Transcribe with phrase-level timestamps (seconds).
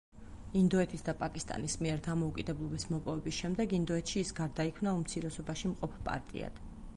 [0.59, 6.59] ინდოეთის და პაკისტანის მიერ დამოუკიდებლობის მოპოვების შემდეგ ინდოეთში ის გარდაიქმნა უმცირესობაში მყოფ პარტიად.